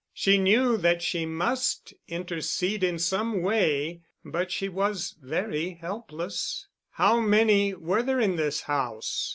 [0.15, 6.67] She knew that she must intercede in some way, but she was very helpless.
[6.93, 9.29] How many were there in this house?